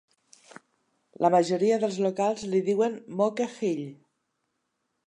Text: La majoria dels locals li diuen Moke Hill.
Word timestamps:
La 1.25 1.31
majoria 1.35 1.77
dels 1.85 2.01
locals 2.07 2.47
li 2.55 2.63
diuen 2.71 2.97
Moke 3.21 3.49
Hill. 3.57 3.89